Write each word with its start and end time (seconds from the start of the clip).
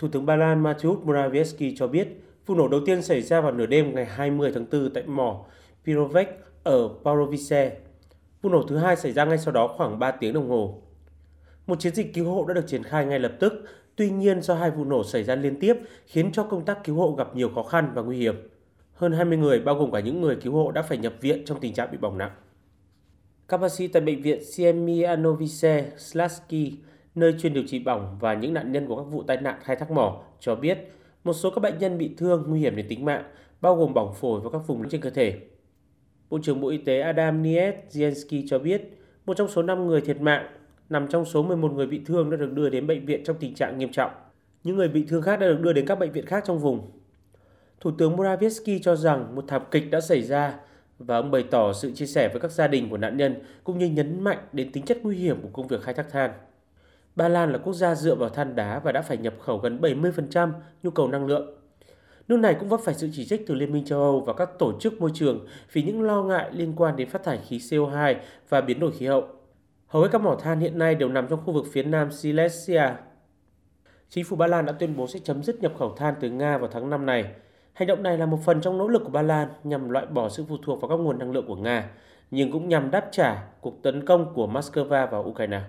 Thủ 0.00 0.08
tướng 0.08 0.26
Ba 0.26 0.36
Lan 0.36 0.62
Mateusz 0.62 1.04
Morawiecki 1.04 1.72
cho 1.76 1.86
biết 1.86 2.08
vụ 2.46 2.54
nổ 2.54 2.68
đầu 2.68 2.80
tiên 2.86 3.02
xảy 3.02 3.22
ra 3.22 3.40
vào 3.40 3.52
nửa 3.52 3.66
đêm 3.66 3.94
ngày 3.94 4.04
20 4.04 4.50
tháng 4.54 4.66
4 4.72 4.90
tại 4.94 5.02
mỏ 5.06 5.44
Pirovec 5.84 6.28
ở 6.62 6.88
Parovice. 7.04 7.76
Vụ 8.42 8.50
nổ 8.50 8.62
thứ 8.62 8.76
hai 8.76 8.96
xảy 8.96 9.12
ra 9.12 9.24
ngay 9.24 9.38
sau 9.38 9.52
đó 9.52 9.74
khoảng 9.76 9.98
3 9.98 10.10
tiếng 10.10 10.32
đồng 10.32 10.48
hồ. 10.48 10.82
Một 11.66 11.80
chiến 11.80 11.94
dịch 11.94 12.14
cứu 12.14 12.24
hộ 12.34 12.44
đã 12.44 12.54
được 12.54 12.66
triển 12.66 12.82
khai 12.82 13.06
ngay 13.06 13.18
lập 13.18 13.32
tức, 13.40 13.52
tuy 13.96 14.10
nhiên 14.10 14.42
do 14.42 14.54
hai 14.54 14.70
vụ 14.70 14.84
nổ 14.84 15.04
xảy 15.04 15.24
ra 15.24 15.34
liên 15.34 15.60
tiếp 15.60 15.74
khiến 16.06 16.32
cho 16.32 16.44
công 16.44 16.64
tác 16.64 16.84
cứu 16.84 16.96
hộ 16.96 17.14
gặp 17.18 17.36
nhiều 17.36 17.50
khó 17.54 17.62
khăn 17.62 17.92
và 17.94 18.02
nguy 18.02 18.16
hiểm. 18.16 18.48
Hơn 18.94 19.12
20 19.12 19.38
người, 19.38 19.60
bao 19.60 19.74
gồm 19.74 19.90
cả 19.90 20.00
những 20.00 20.20
người 20.20 20.36
cứu 20.36 20.52
hộ 20.52 20.70
đã 20.70 20.82
phải 20.82 20.98
nhập 20.98 21.14
viện 21.20 21.44
trong 21.44 21.60
tình 21.60 21.74
trạng 21.74 21.90
bị 21.92 21.98
bỏng 21.98 22.18
nặng. 22.18 22.32
Các 23.48 23.56
bác 23.56 23.68
sĩ 23.68 23.88
tại 23.88 24.02
bệnh 24.02 24.22
viện 24.22 24.40
Siemianowice 24.40 25.82
Slaski 25.98 26.72
nơi 27.14 27.34
chuyên 27.38 27.54
điều 27.54 27.64
trị 27.66 27.78
bỏng 27.78 28.16
và 28.20 28.34
những 28.34 28.54
nạn 28.54 28.72
nhân 28.72 28.86
của 28.86 28.96
các 28.96 29.02
vụ 29.02 29.22
tai 29.22 29.36
nạn 29.36 29.58
khai 29.62 29.76
thác 29.76 29.90
mỏ, 29.90 30.22
cho 30.40 30.54
biết 30.54 30.78
một 31.24 31.32
số 31.32 31.50
các 31.50 31.60
bệnh 31.60 31.78
nhân 31.78 31.98
bị 31.98 32.14
thương 32.18 32.44
nguy 32.48 32.60
hiểm 32.60 32.76
đến 32.76 32.86
tính 32.88 33.04
mạng, 33.04 33.24
bao 33.60 33.76
gồm 33.76 33.94
bỏng 33.94 34.14
phổi 34.14 34.40
và 34.40 34.50
các 34.50 34.66
vùng 34.66 34.88
trên 34.88 35.00
cơ 35.00 35.10
thể. 35.10 35.38
Bộ 36.30 36.38
trưởng 36.42 36.60
Bộ 36.60 36.68
Y 36.68 36.78
tế 36.78 37.00
Adam 37.00 37.42
Niedzielski 37.42 38.42
cho 38.48 38.58
biết, 38.58 38.98
một 39.26 39.36
trong 39.36 39.48
số 39.48 39.62
5 39.62 39.86
người 39.86 40.00
thiệt 40.00 40.20
mạng 40.20 40.46
nằm 40.88 41.08
trong 41.08 41.24
số 41.24 41.42
11 41.42 41.72
người 41.72 41.86
bị 41.86 42.00
thương 42.06 42.30
đã 42.30 42.36
được 42.36 42.52
đưa 42.52 42.70
đến 42.70 42.86
bệnh 42.86 43.06
viện 43.06 43.24
trong 43.24 43.36
tình 43.40 43.54
trạng 43.54 43.78
nghiêm 43.78 43.92
trọng. 43.92 44.10
Những 44.64 44.76
người 44.76 44.88
bị 44.88 45.04
thương 45.08 45.22
khác 45.22 45.40
đã 45.40 45.46
được 45.46 45.60
đưa 45.60 45.72
đến 45.72 45.86
các 45.86 45.98
bệnh 45.98 46.12
viện 46.12 46.26
khác 46.26 46.44
trong 46.46 46.58
vùng. 46.58 46.90
Thủ 47.80 47.90
tướng 47.98 48.16
Morawiecki 48.16 48.78
cho 48.82 48.96
rằng 48.96 49.34
một 49.34 49.44
thảm 49.48 49.62
kịch 49.70 49.90
đã 49.90 50.00
xảy 50.00 50.22
ra 50.22 50.54
và 50.98 51.16
ông 51.16 51.30
bày 51.30 51.44
tỏ 51.50 51.72
sự 51.72 51.92
chia 51.92 52.06
sẻ 52.06 52.28
với 52.28 52.40
các 52.40 52.50
gia 52.50 52.66
đình 52.66 52.90
của 52.90 52.96
nạn 52.96 53.16
nhân 53.16 53.34
cũng 53.64 53.78
như 53.78 53.86
nhấn 53.86 54.24
mạnh 54.24 54.38
đến 54.52 54.72
tính 54.72 54.84
chất 54.84 54.98
nguy 55.02 55.16
hiểm 55.16 55.42
của 55.42 55.48
công 55.52 55.68
việc 55.68 55.82
khai 55.82 55.94
thác 55.94 56.10
than. 56.10 56.30
Ba 57.20 57.28
Lan 57.28 57.52
là 57.52 57.58
quốc 57.58 57.72
gia 57.72 57.94
dựa 57.94 58.14
vào 58.14 58.28
than 58.28 58.56
đá 58.56 58.78
và 58.78 58.92
đã 58.92 59.02
phải 59.02 59.16
nhập 59.16 59.34
khẩu 59.40 59.58
gần 59.58 59.80
70% 59.80 60.52
nhu 60.82 60.90
cầu 60.90 61.08
năng 61.08 61.26
lượng. 61.26 61.58
Nước 62.28 62.36
này 62.36 62.56
cũng 62.60 62.68
vấp 62.68 62.80
phải 62.80 62.94
sự 62.94 63.08
chỉ 63.12 63.24
trích 63.24 63.46
từ 63.46 63.54
Liên 63.54 63.72
minh 63.72 63.84
châu 63.84 64.00
Âu 64.00 64.20
và 64.20 64.32
các 64.32 64.50
tổ 64.58 64.72
chức 64.80 65.00
môi 65.00 65.10
trường 65.14 65.46
vì 65.72 65.82
những 65.82 66.02
lo 66.02 66.22
ngại 66.22 66.50
liên 66.52 66.72
quan 66.76 66.96
đến 66.96 67.08
phát 67.08 67.24
thải 67.24 67.38
khí 67.38 67.58
CO2 67.58 68.14
và 68.48 68.60
biến 68.60 68.80
đổi 68.80 68.92
khí 68.92 69.06
hậu. 69.06 69.24
Hầu 69.86 70.02
hết 70.02 70.08
các 70.12 70.20
mỏ 70.20 70.36
than 70.42 70.60
hiện 70.60 70.78
nay 70.78 70.94
đều 70.94 71.08
nằm 71.08 71.28
trong 71.28 71.40
khu 71.44 71.52
vực 71.52 71.66
phía 71.72 71.82
nam 71.82 72.12
Silesia. 72.12 72.82
Chính 74.08 74.24
phủ 74.24 74.36
Ba 74.36 74.46
Lan 74.46 74.66
đã 74.66 74.72
tuyên 74.72 74.96
bố 74.96 75.06
sẽ 75.06 75.18
chấm 75.24 75.42
dứt 75.42 75.62
nhập 75.62 75.72
khẩu 75.78 75.94
than 75.96 76.14
từ 76.20 76.30
Nga 76.30 76.58
vào 76.58 76.68
tháng 76.72 76.90
5 76.90 77.06
này. 77.06 77.24
Hành 77.72 77.88
động 77.88 78.02
này 78.02 78.18
là 78.18 78.26
một 78.26 78.38
phần 78.44 78.60
trong 78.60 78.78
nỗ 78.78 78.88
lực 78.88 79.02
của 79.04 79.10
Ba 79.10 79.22
Lan 79.22 79.48
nhằm 79.64 79.90
loại 79.90 80.06
bỏ 80.06 80.28
sự 80.28 80.44
phụ 80.48 80.56
thuộc 80.62 80.80
vào 80.80 80.88
các 80.88 80.96
nguồn 80.96 81.18
năng 81.18 81.32
lượng 81.32 81.46
của 81.46 81.56
Nga, 81.56 81.90
nhưng 82.30 82.52
cũng 82.52 82.68
nhằm 82.68 82.90
đáp 82.90 83.08
trả 83.12 83.42
cuộc 83.60 83.82
tấn 83.82 84.06
công 84.06 84.34
của 84.34 84.46
Moscow 84.46 85.06
vào 85.06 85.24
Ukraine. 85.24 85.60